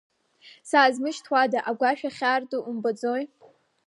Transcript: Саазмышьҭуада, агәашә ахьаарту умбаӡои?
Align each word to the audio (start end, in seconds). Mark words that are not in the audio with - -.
Саазмышьҭуада, 0.69 1.59
агәашә 1.69 2.05
ахьаарту 2.09 2.61
умбаӡои? 2.69 3.23